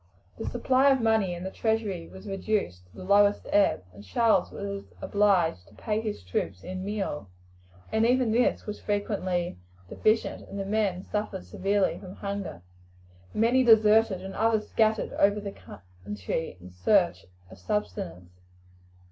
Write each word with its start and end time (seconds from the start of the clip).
The 0.39 0.47
supply 0.49 0.89
of 0.89 0.99
money 0.99 1.35
in 1.35 1.43
the 1.43 1.51
treasury 1.51 2.07
was 2.07 2.27
reduced 2.27 2.87
to 2.87 2.95
the 2.95 3.03
lowest 3.03 3.45
ebb, 3.51 3.83
and 3.93 4.03
Charles 4.03 4.51
was 4.51 4.83
obliged 4.99 5.67
to 5.67 5.75
pay 5.75 6.01
his 6.01 6.23
troops 6.23 6.63
in 6.63 6.83
meal, 6.83 7.29
and 7.91 8.03
even 8.03 8.31
this 8.31 8.65
was 8.65 8.79
frequently 8.79 9.59
deficient, 9.89 10.49
and 10.49 10.59
the 10.59 10.65
men 10.65 11.03
suffered 11.03 11.43
severely 11.45 11.99
from 11.99 12.15
hunger. 12.15 12.63
Many 13.35 13.63
deserted, 13.63 14.23
and 14.23 14.33
others 14.33 14.67
scattered 14.69 15.13
over 15.19 15.39
the 15.39 15.51
country 16.07 16.57
in 16.59 16.71
search 16.71 17.27
of 17.51 17.59
subsistence. 17.59 18.31